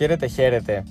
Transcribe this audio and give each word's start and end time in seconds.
Χαίρετε, 0.00 0.26
χαίρετε. 0.26 0.82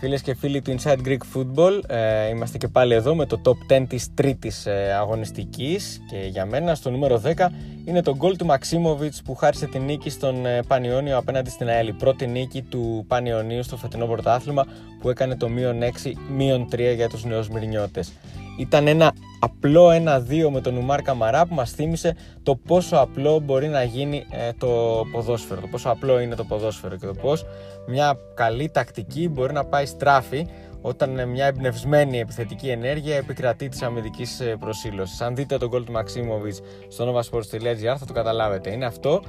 Φίλες 0.00 0.22
και 0.22 0.34
φίλοι 0.34 0.62
του 0.62 0.74
Inside 0.78 0.98
Greek 1.06 1.18
Football, 1.34 1.80
ε, 1.88 2.28
είμαστε 2.28 2.58
και 2.58 2.68
πάλι 2.68 2.94
εδώ 2.94 3.14
με 3.14 3.26
το 3.26 3.40
top 3.44 3.72
10 3.72 3.84
της 3.88 4.14
τρίτης 4.14 4.66
ε, 4.66 4.92
αγωνιστικής 4.98 6.00
και 6.10 6.16
για 6.16 6.46
μένα 6.46 6.74
στο 6.74 6.90
νούμερο 6.90 7.22
10 7.24 7.48
είναι 7.84 8.02
το 8.02 8.16
γκολ 8.16 8.36
του 8.36 8.46
Μαξίμοβιτς 8.46 9.22
που 9.22 9.34
χάρισε 9.34 9.66
την 9.66 9.82
νίκη 9.82 10.10
στον 10.10 10.46
ε, 10.46 10.62
Πανιόνιο 10.62 11.16
απέναντι 11.18 11.50
στην 11.50 11.68
ΑΕΛ. 11.68 11.92
Πρώτη 11.92 12.26
νίκη 12.26 12.62
του 12.62 13.04
Πανιωνίου 13.08 13.62
στο 13.62 13.76
φετινό 13.76 14.06
πρωτάθλημα 14.06 14.66
που 15.00 15.10
έκανε 15.10 15.36
το 15.36 15.48
μείον 15.48 15.78
6, 15.80 16.12
μείον 16.36 16.68
3 16.72 16.92
για 16.94 17.08
τους 17.08 17.24
νέους 17.24 17.48
Μυρνιώτες. 17.48 18.12
Ήταν 18.58 18.86
ένα 18.86 19.12
απλό 19.40 19.88
1-2 19.88 20.48
με 20.52 20.60
τον 20.60 20.76
Ουμάρ 20.76 21.02
Καμαρά 21.02 21.46
που 21.46 21.54
μας 21.54 21.70
θύμισε 21.70 22.16
το 22.42 22.56
πόσο 22.56 22.96
απλό 22.96 23.38
μπορεί 23.38 23.68
να 23.68 23.82
γίνει 23.82 24.24
ε, 24.30 24.52
το 24.52 25.02
ποδόσφαιρο, 25.12 25.60
το 25.60 25.66
πόσο 25.66 25.88
απλό 25.88 26.20
είναι 26.20 26.34
το 26.34 26.44
ποδόσφαιρο 26.44 26.96
και 26.96 27.06
το 27.06 27.14
πώς 27.14 27.44
μια 27.86 28.16
καλή 28.34 28.70
τακτική 28.70 29.28
μπορεί 29.28 29.52
να 29.52 29.64
πάει 29.64 29.86
στράφη 29.86 30.46
όταν 30.80 31.28
μια 31.28 31.46
εμπνευσμένη 31.46 32.18
επιθετική 32.18 32.68
ενέργεια 32.68 33.16
επικρατεί 33.16 33.68
της 33.68 33.82
αμυντικής 33.82 34.40
ε, 34.40 34.56
προσήλωσης. 34.60 35.20
Αν 35.20 35.34
δείτε 35.34 35.56
τον 35.58 35.68
γκολ 35.68 35.84
του 35.84 35.92
Μαξίμοβιτ 35.92 36.54
στο 36.88 37.14
novasports.gr 37.14 37.96
θα 37.98 38.06
το 38.06 38.12
καταλάβετε. 38.12 38.72
Είναι 38.72 38.86
αυτό 38.86 39.22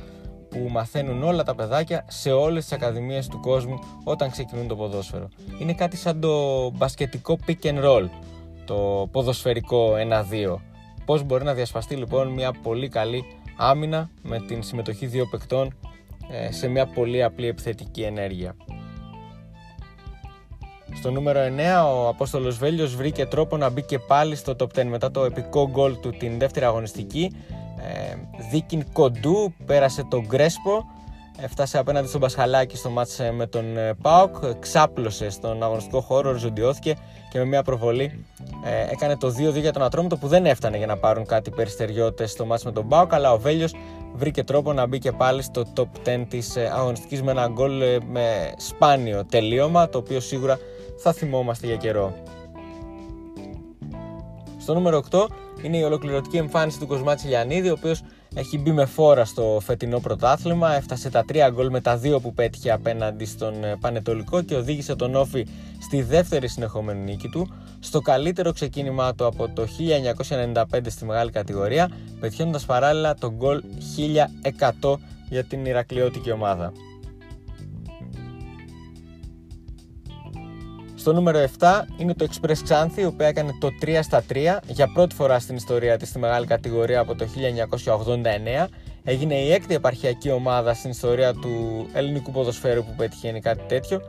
που 0.49 0.68
μαθαίνουν 0.70 1.23
όλα 1.23 1.43
τα 1.43 1.55
παιδάκια 1.55 2.05
σε 2.07 2.32
όλες 2.32 2.63
τις 2.63 2.73
ακαδημίες 2.73 3.27
του 3.27 3.40
κόσμου 3.40 3.80
όταν 4.04 4.32
ξεκινούν 4.32 4.68
το 4.68 4.76
ποδόσφαιρο. 4.76 5.27
Είναι 5.59 5.73
κάτι 5.73 5.98
σαν 5.98 6.20
το 6.20 6.70
μπασκετικό 6.70 7.38
pick 7.48 7.66
and 7.66 7.84
roll 7.84 8.09
το 8.70 9.08
ποδοσφαιρικό 9.12 9.94
1-2. 10.54 10.55
Πώς 11.05 11.23
μπορεί 11.23 11.44
να 11.44 11.54
διασπαστεί 11.54 11.96
λοιπόν 11.96 12.27
μια 12.27 12.52
πολύ 12.64 12.88
καλή 12.88 13.23
άμυνα 13.58 14.10
με 14.22 14.40
την 14.40 14.64
συμμετοχή 14.64 15.05
δύο 15.05 15.26
παικτών 15.26 15.73
ε, 16.32 16.52
σε 16.52 16.68
μια 16.68 16.85
πολύ 16.85 17.24
απλή 17.24 17.48
επιθετική 17.48 18.02
ενέργεια. 18.02 18.55
Στο 20.96 21.12
νούμερο 21.12 21.40
9 21.40 21.96
ο 21.96 22.08
Απόστολος 22.08 22.58
Βέλιος 22.58 22.96
βρήκε 22.96 23.26
τρόπο 23.26 23.58
να 23.58 23.70
μπει 23.70 23.82
και 23.82 23.99
πάλι 23.99 24.35
στο 24.35 24.55
top 24.60 24.80
10 24.80 24.84
μετά 24.86 25.12
το 25.12 25.24
επικό 25.24 25.70
γκολ 25.70 25.99
του 25.99 26.10
την 26.10 26.40
δεύτερη 26.40 26.65
αγωνιστική. 26.65 27.32
Ε, 27.77 28.15
δίκιν 28.52 28.91
κοντού, 28.93 29.54
πέρασε 29.65 30.04
τον 30.10 30.26
Γκρέσπο 30.26 30.86
Έφτασε 31.43 31.77
απέναντι 31.77 32.07
στον 32.07 32.21
Πασχαλάκη 32.21 32.77
στο 32.77 32.90
μάτς 32.90 33.20
ε, 33.20 33.32
με 33.32 33.48
τον 33.48 33.77
ε, 33.77 33.93
ΠΑΟΚ, 34.01 34.35
ξάπλωσε 34.59 35.29
στον 35.29 35.63
αγωνιστικό 35.63 36.01
χώρο, 36.01 36.29
οριζοντιώθηκε 36.29 36.96
και 37.31 37.37
με 37.37 37.46
μια 37.46 37.63
προβολή 37.63 38.26
ε, 38.65 38.91
έκανε 38.91 39.18
το 39.18 39.27
2-2 39.27 39.54
για 39.54 39.73
τον 39.73 39.81
Ατρόμητο 39.84 40.18
που 40.18 40.27
δεν 40.27 40.46
έφτανε 40.46 40.77
για 40.77 40.85
να 40.85 40.98
πάρουν 40.98 41.26
κάτι 41.26 41.49
περιστεριώτες 41.49 42.31
στο 42.31 42.46
μάτς 42.46 42.63
με 42.63 42.71
τον 42.71 42.87
ΠΑΟΚ, 42.87 43.13
αλλά 43.13 43.31
ο 43.31 43.40
Βέλιος 43.40 43.76
βρήκε 44.13 44.43
τρόπο 44.43 44.73
να 44.73 44.87
μπει 44.87 44.99
και 44.99 45.12
πάλι 45.12 45.41
στο 45.41 45.63
top 45.76 46.09
10 46.09 46.26
της 46.27 46.57
αγωνιστικής 46.57 47.21
με 47.21 47.31
ένα 47.31 47.48
γκολ 47.48 47.81
με 48.09 48.53
σπάνιο 48.57 49.26
τελείωμα, 49.26 49.90
το 49.90 49.98
οποίο 49.98 50.20
σίγουρα 50.20 50.59
θα 50.98 51.13
θυμόμαστε 51.13 51.68
για 51.68 51.76
καιρό. 51.76 52.13
Στο 54.59 54.74
νούμερο 54.74 55.03
8 55.12 55.26
είναι 55.62 55.77
η 55.77 55.84
ολοκληρωτική 55.84 56.37
εμφάνιση 56.37 56.79
του 56.79 56.87
Κοσμά 56.88 57.27
Τσιλιανίδη, 57.27 57.70
ο 57.70 57.76
οποίος 57.77 58.01
έχει 58.34 58.58
μπει 58.58 58.72
με 58.72 58.85
φόρα 58.85 59.26
στο 59.26 59.60
φετινό 59.63 59.99
πρωτάθλημα. 59.99 60.76
Έφτασε 60.76 61.10
τα 61.10 61.26
3 61.34 61.49
γκολ 61.52 61.70
με 61.70 61.82
τα 61.82 61.99
2 62.04 62.22
που 62.22 62.34
πέτυχε 62.34 62.71
απέναντι 62.71 63.26
στον 63.26 63.63
ε, 63.63 63.76
Πανετολικό 63.80 64.41
και 64.41 64.56
οδήγησε 64.56 64.96
τον 64.96 65.16
ΟΦΗ 65.16 65.47
στη 65.81 66.02
δεύτερη 66.02 66.47
συνεχόμενη 66.47 67.00
νίκη 67.00 67.28
του. 67.28 67.53
Στο 67.80 68.02
καλύτερο 68.02 68.52
ξεκίνημά 68.52 69.13
του 69.16 69.25
από 69.25 69.50
το 69.50 69.68
1995 70.44 70.63
στη 70.86 71.06
μεγάλη 71.06 71.31
κατηγορία, 71.31 71.90
πετυχαίνοντας 72.19 72.66
παράλληλα 72.66 73.16
τον 73.16 73.34
γκολ 73.36 73.63
1100 74.81 74.94
για 75.30 75.44
την 75.44 75.66
Ηρακλειώτικη 75.66 76.31
ομάδα. 76.31 76.72
Στο 81.00 81.14
νούμερο 81.14 81.46
7 81.60 81.82
είναι 81.98 82.14
το 82.14 82.28
Express 82.30 82.70
Xanthi, 82.70 82.98
η 82.98 83.06
οποία 83.06 83.28
έκανε 83.28 83.58
το 83.60 83.70
3 83.82 84.00
στα 84.02 84.24
3 84.34 84.58
για 84.68 84.92
πρώτη 84.94 85.16
φορά 85.16 85.40
στην 85.40 85.56
ιστορία 85.56 85.98
της 85.98 86.10
στη 86.10 86.20
μεγάλη 86.20 86.46
κατηγορία 86.46 87.00
από 87.00 87.16
το 87.16 87.28
1989. 88.66 88.68
Έγινε 89.04 89.36
η 89.36 89.52
έκτη 89.52 89.74
επαρχιακή 89.74 90.32
ομάδα 90.32 90.74
στην 90.74 90.90
ιστορία 90.90 91.34
του 91.34 91.86
ελληνικού 91.94 92.32
ποδοσφαίρου 92.32 92.84
που 92.84 92.94
πετυχαίνει 92.98 93.42
κάτι 93.42 93.62
τέτοιο 93.68 93.98
ε, 93.98 94.04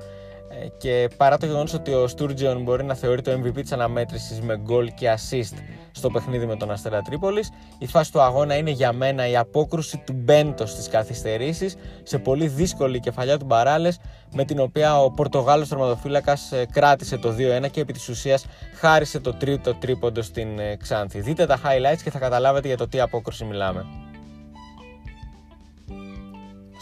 και 0.79 1.09
παρά 1.17 1.39
το 1.39 1.47
γεγονός 1.47 1.75
ότι 1.75 1.93
ο 1.93 2.07
Στούρτζιον 2.07 2.63
μπορεί 2.63 2.85
να 2.85 2.95
θεωρεί 2.95 3.23
το 3.23 3.33
MVP 3.33 3.61
της 3.61 3.73
αναμέτρησης 3.73 4.41
με 4.41 4.57
γκολ 4.59 4.93
και 4.95 5.15
assist 5.17 5.55
στο 5.91 6.11
παιχνίδι 6.11 6.47
με 6.47 6.57
τον 6.57 6.71
Αστέρα 6.71 7.01
Τρίπολης, 7.03 7.51
η 7.79 7.87
φάση 7.87 8.13
του 8.13 8.21
αγώνα 8.21 8.57
είναι 8.57 8.71
για 8.71 8.93
μένα 8.93 9.29
η 9.29 9.37
απόκρουση 9.37 10.03
του 10.07 10.13
Μπέντος 10.13 10.71
στις 10.71 10.89
καθυστερήσεις 10.89 11.77
σε 12.03 12.19
πολύ 12.19 12.49
δύσκολη 12.49 13.01
κεφαλιά 13.01 13.39
του 13.39 13.45
Μπαράλες, 13.45 13.99
με 14.33 14.45
την 14.45 14.61
οποία 14.61 15.01
ο 15.03 15.11
Πορτογάλος 15.11 15.69
τερματοφύλακας 15.69 16.53
ε, 16.53 16.67
κράτησε 16.73 17.17
το 17.17 17.35
2-1 17.65 17.71
και 17.71 17.81
επί 17.81 17.93
της 17.93 18.09
ουσίας 18.09 18.47
χάρισε 18.75 19.21
το 19.21 19.35
τρίτο 19.35 19.75
τρίποντο 19.75 20.23
στην 20.23 20.59
ε, 20.59 20.77
Ξάνθη. 20.77 21.21
Δείτε 21.21 21.47
τα 21.47 21.59
highlights 21.65 22.01
και 22.05 22.11
θα 22.11 22.19
καταλάβετε 22.19 22.69
για 22.69 22.77
το 22.77 22.89
τι 22.89 23.01
απόκρουση 23.01 23.45
μιλάμε. 23.45 24.10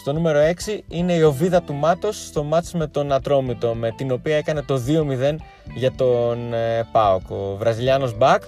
Στο 0.08 0.16
νούμερο 0.16 0.38
6 0.66 0.78
είναι 0.88 1.12
η 1.12 1.22
οβίδα 1.22 1.62
του 1.62 1.74
Μάτος 1.74 2.26
στο 2.26 2.42
μάτς 2.42 2.72
με 2.72 2.86
τον 2.86 3.12
Ατρόμητο 3.12 3.74
με 3.74 3.90
την 3.96 4.10
οποία 4.10 4.36
έκανε 4.36 4.62
το 4.62 4.82
2-0 4.86 5.36
για 5.74 5.92
τον 5.92 6.52
ε, 6.52 6.88
ΠΑΟΚ. 6.92 7.30
Ο 7.30 7.56
Βραζιλιάνος 7.56 8.16
Μπακ 8.16 8.42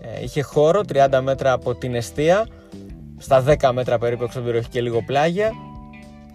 ε, 0.00 0.22
είχε 0.22 0.42
χώρο 0.42 0.80
30 0.92 1.20
μέτρα 1.22 1.52
από 1.52 1.74
την 1.74 1.94
αιστεία 1.94 2.46
στα 3.18 3.44
10 3.60 3.70
μέτρα 3.72 3.98
περίπου 3.98 4.24
έξω 4.24 4.38
από 4.38 4.50
και 4.70 4.80
λίγο 4.80 5.02
πλάγια 5.02 5.52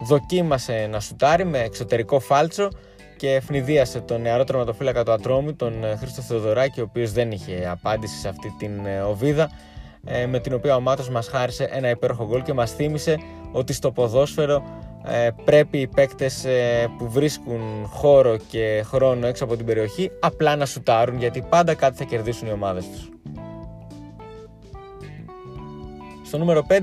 δοκίμασε 0.06 0.88
να 0.90 1.00
σουτάρει 1.00 1.44
με 1.44 1.58
εξωτερικό 1.58 2.20
φάλτσο 2.20 2.68
και 3.16 3.34
ευνηδίασε 3.34 4.00
τον 4.00 4.20
νεαρό 4.20 4.44
τερματοφύλακα 4.44 5.04
του 5.04 5.12
Ατρόμη, 5.12 5.54
τον 5.54 5.84
ε, 5.84 5.96
Χρήστο 5.96 6.22
Θεοδωράκη, 6.22 6.80
ο 6.80 6.84
οποίος 6.88 7.12
δεν 7.12 7.30
είχε 7.30 7.68
απάντηση 7.70 8.18
σε 8.18 8.28
αυτή 8.28 8.54
την 8.58 8.72
οβίδα 9.08 9.50
με 10.28 10.38
την 10.38 10.54
οποία 10.54 10.76
ο 10.76 10.80
Μάτος 10.80 11.08
μας 11.08 11.28
χάρισε 11.28 11.68
ένα 11.72 11.90
υπέροχο 11.90 12.26
γκολ 12.26 12.42
και 12.42 12.52
μας 12.52 12.72
θύμισε 12.72 13.18
ότι 13.54 13.72
στο 13.72 13.90
ποδόσφαιρο 13.90 14.62
ε, 15.06 15.28
πρέπει 15.44 15.78
οι 15.78 15.86
παίκτες 15.86 16.44
ε, 16.44 16.88
που 16.98 17.10
βρίσκουν 17.10 17.60
χώρο 17.86 18.36
και 18.50 18.82
χρόνο 18.86 19.26
έξω 19.26 19.44
από 19.44 19.56
την 19.56 19.66
περιοχή 19.66 20.10
απλά 20.20 20.56
να 20.56 20.66
σουτάρουν 20.66 21.18
γιατί 21.18 21.46
πάντα 21.48 21.74
κάτι 21.74 21.96
θα 21.96 22.04
κερδίσουν 22.04 22.48
οι 22.48 22.52
ομάδες 22.52 22.84
τους. 22.88 23.08
Στο 26.26 26.38
νούμερο 26.38 26.66
5 26.68 26.74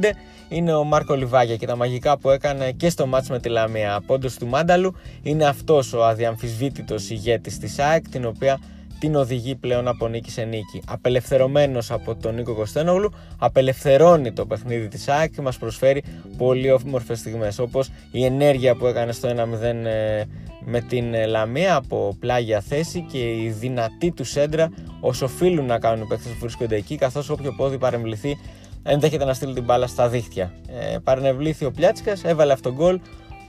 είναι 0.49 0.73
ο 0.73 0.83
Μάρκο 0.83 1.13
Λιβάγια 1.13 1.55
και 1.55 1.65
τα 1.65 1.75
μαγικά 1.75 2.17
που 2.17 2.29
έκανε 2.29 2.71
και 2.71 2.89
στο 2.89 3.05
μάτς 3.05 3.29
με 3.29 3.39
τη 3.39 3.49
Λαμία. 3.49 4.01
Πόντος 4.05 4.35
του 4.35 4.47
Μάνταλου 4.47 4.95
είναι 5.21 5.45
αυτός 5.45 5.93
ο 5.93 6.05
αδιαμφισβήτητος 6.05 7.09
ηγέτης 7.09 7.57
της 7.57 7.79
ΑΕΚ 7.79 8.09
την 8.09 8.25
οποία 8.25 8.59
την 9.01 9.15
οδηγεί 9.15 9.55
πλέον 9.55 9.87
από 9.87 10.07
νίκη 10.07 10.31
σε 10.31 10.43
νίκη. 10.43 10.81
Απελευθερωμένος 10.87 11.91
από 11.91 12.15
τον 12.15 12.35
Νίκο 12.35 12.53
Κωστένογλου, 12.53 13.13
απελευθερώνει 13.37 14.31
το 14.31 14.45
παιχνίδι 14.45 14.87
της 14.87 15.07
ΑΕΚ 15.07 15.31
και 15.31 15.41
μας 15.41 15.57
προσφέρει 15.57 16.03
πολύ 16.37 16.71
όμορφες 16.71 17.19
στιγμές, 17.19 17.59
όπως 17.59 17.89
η 18.11 18.25
ενέργεια 18.25 18.75
που 18.75 18.85
έκανε 18.85 19.11
στο 19.11 19.29
1-0 19.29 19.61
ε, 19.85 20.23
με 20.65 20.81
την 20.81 21.13
ε, 21.13 21.25
Λαμία 21.25 21.75
από 21.75 22.15
πλάγια 22.19 22.61
θέση 22.61 23.05
και 23.11 23.17
η 23.17 23.49
δυνατή 23.59 24.11
του 24.11 24.23
σέντρα 24.23 24.69
όσο 24.99 25.25
οφείλουν 25.25 25.65
να 25.65 25.79
κάνουν 25.79 26.03
οι 26.03 26.07
παίκτες 26.07 26.31
που 26.31 26.39
βρίσκονται 26.39 26.75
εκεί, 26.75 26.95
καθώς 26.95 27.29
όποιο 27.29 27.53
πόδι 27.57 27.77
παρεμβληθεί 27.77 28.37
ενδέχεται 28.83 29.25
να 29.25 29.33
στείλει 29.33 29.53
την 29.53 29.63
μπάλα 29.63 29.87
στα 29.87 30.09
δίχτυα. 30.09 30.53
Ε, 30.67 30.97
παρενευλήθη 31.03 31.65
ο 31.65 31.71
Πλιάτσικας, 31.71 32.23
έβαλε 32.23 32.53
αυτόν 32.53 32.73
γκολ, 32.73 32.99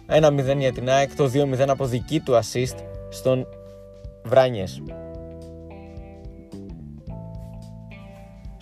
1-0 0.07 0.59
για 0.59 0.73
την 0.73 0.91
ΑΕΚ, 0.91 1.15
το 1.17 1.31
2-0 1.35 1.69
από 1.69 1.87
δική 1.87 2.21
του 2.21 2.33
assist 2.33 2.77
στον 3.09 3.47
Βράνιες. 4.25 4.83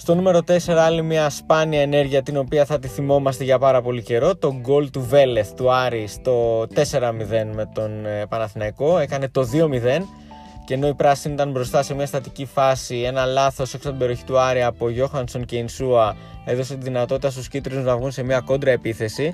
Στο 0.01 0.15
νούμερο 0.15 0.39
4 0.47 0.71
άλλη 0.71 1.03
μια 1.03 1.31
σπάνια 1.31 1.81
ενέργεια 1.81 2.23
την 2.23 2.37
οποία 2.37 2.65
θα 2.65 2.79
τη 2.79 2.89
θυμόμαστε 2.89 3.45
για 3.45 3.59
πάρα 3.59 3.83
πολύ 3.83 4.03
καιρό 4.03 4.37
το 4.37 4.55
γκολ 4.61 4.91
του 4.91 5.01
Βέλεθ 5.01 5.53
του 5.53 5.73
Άρη 5.73 6.07
στο 6.07 6.61
4-0 6.61 6.67
με 7.55 7.71
τον 7.75 8.07
ε, 8.07 8.27
Παναθηναϊκό. 8.29 8.99
Έκανε 8.99 9.29
το 9.29 9.49
2-0 9.53 10.03
και 10.65 10.75
ενώ 10.75 10.89
η 10.89 10.95
πράσινη 10.95 11.35
ήταν 11.35 11.51
μπροστά 11.51 11.83
σε 11.83 11.95
μια 11.95 12.07
στατική 12.07 12.45
φάση 12.45 13.01
ένα 13.01 13.25
λάθος 13.25 13.75
έξω 13.75 13.89
από 13.89 13.89
την 13.89 13.99
περιοχή 13.99 14.25
του 14.25 14.39
Άρη 14.39 14.63
από 14.63 14.89
Γιώχανσον 14.89 15.45
και 15.45 15.57
Ινσούα 15.57 16.17
έδωσε 16.45 16.75
τη 16.75 16.85
δυνατότητα 16.85 17.31
στους 17.31 17.49
κίτρινους 17.49 17.85
να 17.85 17.97
βγουν 17.97 18.11
σε 18.11 18.23
μια 18.23 18.41
κόντρα 18.41 18.71
επίθεση 18.71 19.33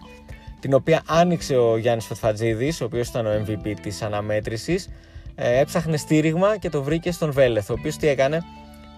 την 0.61 0.75
οποία 0.75 1.03
άνοιξε 1.07 1.57
ο 1.57 1.77
Γιάννης 1.77 2.07
Φετφατζίδης 2.07 2.81
ο 2.81 2.85
οποίος 2.85 3.09
ήταν 3.09 3.27
ο 3.27 3.31
MVP 3.31 3.75
της 3.83 4.03
αναμέτρησης 4.03 4.89
ε, 5.35 5.59
έψαχνε 5.61 5.97
στήριγμα 5.97 6.57
και 6.57 6.71
το 6.71 6.83
βρήκε 6.83 7.13
στον 7.13 7.33
Βέλεθ 7.33 7.71
ο 7.71 7.73
οποίος 7.73 7.97
τι 7.97 8.09
έκανε 8.09 8.43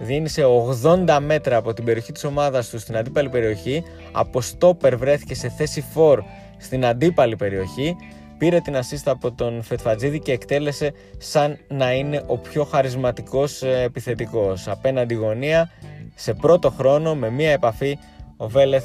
δίνει 0.01 0.29
σε 0.29 0.43
80 0.85 1.19
μέτρα 1.21 1.57
από 1.57 1.73
την 1.73 1.85
περιοχή 1.85 2.13
της 2.13 2.25
ομάδας 2.25 2.69
τους 2.69 2.81
στην 2.83 2.97
αντίπαλη 2.97 3.29
περιοχή 3.29 3.83
από 4.13 4.41
στόπερ 4.41 4.97
βρέθηκε 4.97 5.35
σε 5.35 5.49
θέση 5.49 5.85
4 5.95 6.19
στην 6.59 6.87
αντίπαλη 6.87 7.37
περιοχή 7.37 7.97
πήρε 8.39 8.61
την 8.61 8.77
ασίστα 8.77 9.11
από 9.11 9.33
τον 9.33 9.63
Φετφατζίδη 9.63 10.21
και 10.21 10.33
εκτέλεσε 10.33 10.93
σαν 11.19 11.59
να 11.69 11.93
είναι 11.93 12.23
ο 12.27 12.39
πιο 12.39 12.65
χαρισματικός 12.65 13.63
ε, 13.63 13.83
επιθετικός. 13.83 14.69
Απέναντι 14.69 15.15
γωνία 15.15 15.71
σε 16.15 16.35
πρώτο 16.35 16.71
χρόνο 16.71 17.15
με 17.15 17.31
μία 17.31 17.51
επαφή 17.51 17.99
ο 18.37 18.49
Βέλεθ 18.49 18.85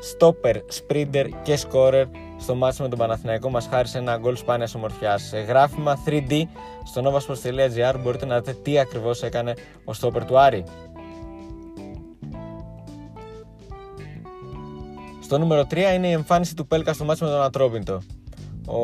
στόπερ, 0.00 0.56
σπρίντερ 0.68 1.26
και 1.42 1.56
σκόρερ 1.56 2.06
στο 2.42 2.54
μάτι 2.54 2.82
με 2.82 2.88
τον 2.88 2.98
Παναθηναϊκό 2.98 3.50
μας 3.50 3.66
χάρισε 3.66 3.98
ένα 3.98 4.16
γκολ 4.16 4.36
σπάνιας 4.36 4.74
ομορφιάς. 4.74 5.22
Σε 5.22 5.38
γράφημα 5.38 6.02
3D 6.06 6.42
στο 6.84 7.02
novasports.gr 7.04 7.94
μπορείτε 8.02 8.26
να 8.26 8.40
δείτε 8.40 8.52
τι 8.62 8.78
ακριβώς 8.78 9.22
έκανε 9.22 9.54
ο 9.84 9.92
στόπερ 9.92 10.24
του 10.24 10.38
Άρη. 10.38 10.64
Στο 15.22 15.38
νούμερο 15.38 15.62
3 15.70 15.76
είναι 15.94 16.08
η 16.08 16.12
εμφάνιση 16.12 16.54
του 16.54 16.66
Πέλκα 16.66 16.92
στο 16.92 17.04
μάτι 17.04 17.24
με 17.24 17.30
τον 17.30 17.42
Ατρόπιντο. 17.42 17.98
Ο, 18.66 18.78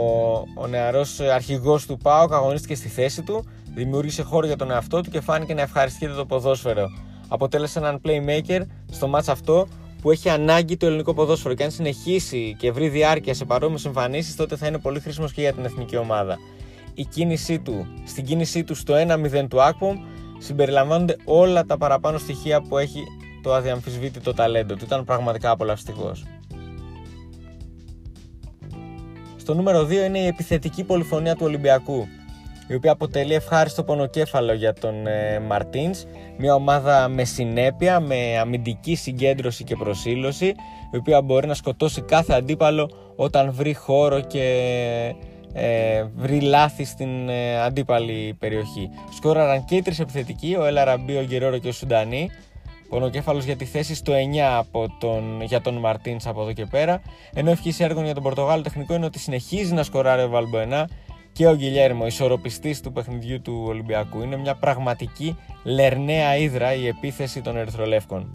ο 0.54 0.66
νεαρός 0.66 1.20
αρχηγός 1.20 1.86
του 1.86 1.96
ΠΑΟΚ 1.96 2.32
αγωνίστηκε 2.32 2.74
στη 2.74 2.88
θέση 2.88 3.22
του, 3.22 3.44
δημιούργησε 3.74 4.22
χώρο 4.22 4.46
για 4.46 4.56
τον 4.56 4.70
εαυτό 4.70 5.00
του 5.00 5.10
και 5.10 5.20
φάνηκε 5.20 5.54
να 5.54 5.62
ευχαριστιέται 5.62 6.14
το 6.14 6.26
ποδόσφαιρο. 6.26 6.86
Αποτέλεσε 7.28 7.78
έναν 7.78 8.00
playmaker 8.04 8.60
στο 8.90 9.08
μάτς 9.08 9.28
αυτό 9.28 9.68
που 10.02 10.10
έχει 10.10 10.28
ανάγκη 10.28 10.76
το 10.76 10.86
ελληνικό 10.86 11.14
ποδόσφαιρο 11.14 11.54
και 11.54 11.64
αν 11.64 11.70
συνεχίσει 11.70 12.56
και 12.58 12.72
βρει 12.72 12.88
διάρκεια 12.88 13.34
σε 13.34 13.44
παρόμοιες 13.44 13.84
εμφανίσεις, 13.84 14.36
τότε 14.36 14.56
θα 14.56 14.66
είναι 14.66 14.78
πολύ 14.78 15.00
χρήσιμος 15.00 15.32
και 15.32 15.40
για 15.40 15.52
την 15.52 15.64
εθνική 15.64 15.96
ομάδα. 15.96 16.38
Η 16.94 17.04
κίνησή 17.04 17.58
του, 17.58 17.86
στην 18.04 18.24
κίνησή 18.24 18.64
του 18.64 18.74
στο 18.74 18.94
1-0 18.94 19.46
του 19.48 19.62
Ακπομ 19.62 19.96
συμπεριλαμβάνονται 20.38 21.16
όλα 21.24 21.64
τα 21.64 21.76
παραπάνω 21.76 22.18
στοιχεία 22.18 22.60
που 22.60 22.78
έχει 22.78 23.02
το 23.42 23.54
αδιαμφισβήτητο 23.54 24.34
ταλέντο 24.34 24.74
του. 24.74 24.84
Ήταν 24.84 25.04
πραγματικά 25.04 25.50
απολαυστικός. 25.50 26.24
Στο 29.36 29.54
νούμερο 29.54 29.86
2 29.86 29.90
είναι 29.90 30.18
η 30.18 30.26
επιθετική 30.26 30.84
πολυφωνία 30.84 31.34
του 31.34 31.44
Ολυμπιακού 31.44 32.08
η 32.68 32.74
οποία 32.74 32.92
αποτελεί 32.92 33.34
ευχάριστο 33.34 33.84
πονοκέφαλο 33.84 34.52
για 34.52 34.72
τον 34.72 35.06
ε, 35.06 35.40
Μαρτίνς. 35.40 36.04
Μια 36.36 36.54
ομάδα 36.54 37.08
με 37.08 37.24
συνέπεια, 37.24 38.00
με 38.00 38.38
αμυντική 38.38 38.94
συγκέντρωση 38.94 39.64
και 39.64 39.76
προσήλωση 39.76 40.46
η 40.92 40.96
οποία 40.96 41.22
μπορεί 41.22 41.46
να 41.46 41.54
σκοτώσει 41.54 42.00
κάθε 42.00 42.34
αντίπαλο 42.34 42.90
όταν 43.16 43.52
βρει 43.52 43.74
χώρο 43.74 44.20
και 44.20 44.44
ε, 45.52 46.04
βρει 46.16 46.40
λάθη 46.40 46.84
στην 46.84 47.28
ε, 47.28 47.60
αντίπαλη 47.60 48.36
περιοχή. 48.38 48.90
Σκόραραν 49.16 49.64
και 49.64 49.76
οι 49.76 49.82
τρεις 49.82 49.98
επιθετικοί, 49.98 50.56
ο 50.58 50.64
Ελαραμπή, 50.64 51.16
ο 51.16 51.22
Γκερόρο 51.22 51.58
και 51.58 51.68
ο 51.68 51.72
Σουντανί. 51.72 52.30
Πονοκέφαλος 52.88 53.44
για 53.44 53.56
τη 53.56 53.64
θέση 53.64 53.94
στο 53.94 54.12
9 54.12 54.16
από 54.58 54.96
τον, 55.00 55.42
για 55.42 55.60
τον 55.60 55.74
Μαρτίνς 55.74 56.26
από 56.26 56.42
εδώ 56.42 56.52
και 56.52 56.66
πέρα. 56.66 57.00
Ενώ 57.34 57.50
ευχής 57.50 57.80
έργων 57.80 58.04
για 58.04 58.14
τον 58.14 58.22
Πορτογάλο 58.22 58.62
τεχνικό 58.62 58.94
είναι 58.94 59.04
ότι 59.04 59.18
συνεχίζει 59.18 59.74
να 59.74 59.82
σκοράρει 59.82 60.22
ο 60.22 60.28
Βαλμποενά 60.28 60.88
και 61.38 61.46
ο 61.46 61.54
Γκυλιέρμο, 61.54 62.06
ισορροπιστής 62.06 62.80
του 62.80 62.92
παιχνιδιού 62.92 63.40
του 63.40 63.64
Ολυμπιακού. 63.66 64.22
Είναι 64.22 64.36
μια 64.36 64.54
πραγματική 64.54 65.36
λερναία 65.64 66.36
ύδρα 66.36 66.74
η 66.74 66.86
επίθεση 66.86 67.40
των 67.40 67.56
Ερυθρολεύκων. 67.56 68.30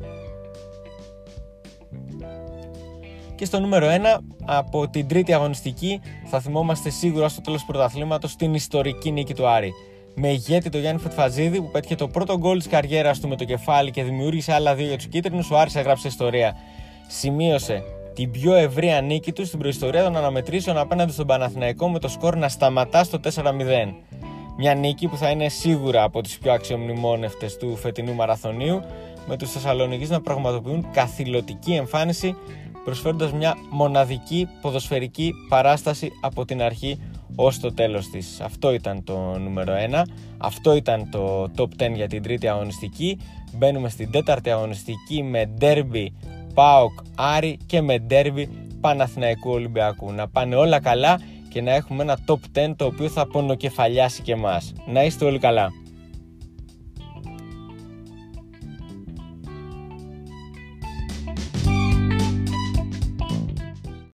Και 3.35 3.45
στο 3.45 3.59
νούμερο 3.59 3.87
1, 3.87 4.19
από 4.45 4.89
την 4.89 5.07
τρίτη 5.07 5.33
αγωνιστική, 5.33 6.01
θα 6.25 6.39
θυμόμαστε 6.39 6.89
σίγουρα 6.89 7.27
στο 7.27 7.41
τέλος 7.41 7.59
του 7.59 7.65
πρωταθλήματος 7.71 8.35
την 8.35 8.53
ιστορική 8.53 9.11
νίκη 9.11 9.33
του 9.33 9.47
Άρη. 9.47 9.71
Με 10.15 10.27
ηγέτη 10.27 10.69
το 10.69 10.77
Γιάννη 10.77 11.01
Φετφαζίδη 11.01 11.61
που 11.61 11.71
πέτυχε 11.71 11.95
το 11.95 12.07
πρώτο 12.07 12.37
γκολ 12.37 12.57
της 12.57 12.67
καριέρας 12.67 13.19
του 13.19 13.27
με 13.27 13.35
το 13.35 13.43
κεφάλι 13.43 13.91
και 13.91 14.03
δημιούργησε 14.03 14.53
άλλα 14.53 14.75
δύο 14.75 14.87
για 14.87 14.97
τους 14.97 15.07
κίτρινους, 15.07 15.51
ο 15.51 15.57
Άρης 15.57 15.75
έγραψε 15.75 16.07
ιστορία. 16.07 16.55
Σημείωσε 17.07 17.83
την 18.13 18.31
πιο 18.31 18.53
ευρεία 18.53 19.01
νίκη 19.01 19.31
τους 19.31 19.47
στην 19.47 19.59
προϊστορία 19.59 20.03
των 20.03 20.15
αναμετρήσεων 20.15 20.77
απέναντι 20.77 21.11
στον 21.11 21.27
Παναθηναϊκό 21.27 21.89
με 21.89 21.99
το 21.99 22.07
σκορ 22.07 22.35
να 22.35 22.49
σταματά 22.49 23.03
στο 23.03 23.19
4-0. 23.23 23.93
Μια 24.57 24.75
νίκη 24.75 25.07
που 25.07 25.17
θα 25.17 25.29
είναι 25.29 25.49
σίγουρα 25.49 26.03
από 26.03 26.21
τις 26.21 26.37
πιο 26.37 26.51
αξιομνημόνευτες 26.51 27.57
του 27.57 27.75
φετινού 27.75 28.13
μαραθωνίου 28.13 28.81
με 29.27 29.37
τους 29.37 29.51
Θεσσαλονικείς 29.51 30.09
να 30.09 30.21
πραγματοποιούν 30.21 30.85
καθηλωτική 30.91 31.73
εμφάνιση 31.73 32.35
προσφέροντας 32.83 33.33
μια 33.33 33.55
μοναδική 33.69 34.47
ποδοσφαιρική 34.61 35.33
παράσταση 35.49 36.11
από 36.21 36.45
την 36.45 36.61
αρχή 36.61 36.99
ως 37.35 37.59
το 37.59 37.73
τέλος 37.73 38.09
της. 38.09 38.41
Αυτό 38.41 38.73
ήταν 38.73 39.03
το 39.03 39.37
νούμερο 39.39 39.73
1, 39.91 40.03
αυτό 40.37 40.75
ήταν 40.75 41.09
το 41.09 41.51
top 41.57 41.83
10 41.83 41.91
για 41.95 42.07
την 42.07 42.23
τρίτη 42.23 42.47
αγωνιστική. 42.47 43.19
Μπαίνουμε 43.57 43.89
στην 43.89 44.11
τέταρτη 44.11 44.49
αγωνιστική 44.49 45.23
με 45.23 45.53
derby 45.61 46.07
ΠΑΟΚ 46.53 46.91
Άρη 47.15 47.57
και 47.65 47.81
με 47.81 47.99
ντέρβι 47.99 48.49
Παναθηναϊκού 48.81 49.51
Ολυμπιακού. 49.51 50.11
Να 50.11 50.27
πάνε 50.27 50.55
όλα 50.55 50.79
καλά 50.79 51.19
και 51.49 51.61
να 51.61 51.73
έχουμε 51.73 52.03
ένα 52.03 52.17
top 52.27 52.59
10 52.69 52.73
το 52.75 52.85
οποίο 52.85 53.09
θα 53.09 53.27
πονοκεφαλιάσει 53.27 54.21
και 54.21 54.31
εμάς. 54.31 54.73
Να 54.87 55.03
είστε 55.03 55.25
όλοι 55.25 55.39
καλά. 55.39 55.69